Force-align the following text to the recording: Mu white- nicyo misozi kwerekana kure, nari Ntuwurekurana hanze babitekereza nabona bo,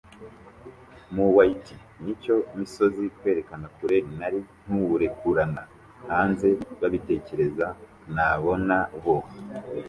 Mu 1.13 1.25
white- 1.35 1.79
nicyo 2.03 2.35
misozi 2.57 3.03
kwerekana 3.17 3.67
kure, 3.75 3.97
nari 4.17 4.39
Ntuwurekurana 4.67 5.63
hanze 6.11 6.47
babitekereza 6.79 7.67
nabona 8.15 8.77
bo, 9.03 9.17